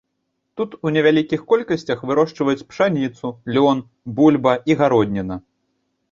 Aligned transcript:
Тут 0.59 0.71
у 0.87 0.91
невялікіх 0.93 1.41
колькасцях 1.51 1.99
вырошчваюць 2.11 2.65
пшаніцу, 2.71 3.31
лён, 3.57 3.83
бульба 4.17 4.53
і 4.71 4.79
гародніна. 4.81 5.35